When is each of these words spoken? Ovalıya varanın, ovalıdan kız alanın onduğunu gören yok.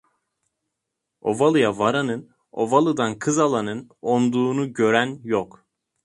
Ovalıya 1.21 1.71
varanın, 1.79 2.31
ovalıdan 2.51 3.19
kız 3.19 3.39
alanın 3.39 3.89
onduğunu 4.01 4.73
gören 4.73 5.19
yok. 5.23 5.65